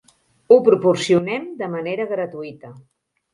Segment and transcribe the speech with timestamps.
[0.53, 2.73] Ho proporcionem de manera gratuïta.